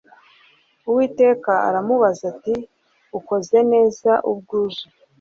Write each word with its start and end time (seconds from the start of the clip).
Uwiteka 0.89 1.51
aramubaza 1.67 2.21
ati 2.33 2.55
Ukoze 3.17 3.57
neza 3.71 4.11
ubwo 4.31 4.53
uje 4.65 4.85